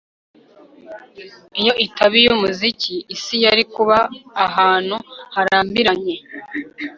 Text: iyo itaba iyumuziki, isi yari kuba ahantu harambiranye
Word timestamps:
iyo 1.61 1.73
itaba 1.85 2.15
iyumuziki, 2.21 2.95
isi 3.15 3.35
yari 3.45 3.63
kuba 3.73 3.97
ahantu 4.45 4.95
harambiranye 5.35 6.15